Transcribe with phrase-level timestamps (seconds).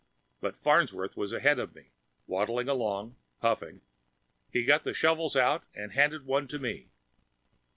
[0.39, 1.91] But Farnsworth was ahead of me,
[2.25, 3.81] waddling along, puffing.
[4.51, 6.87] He got the shovels out and handed one to me.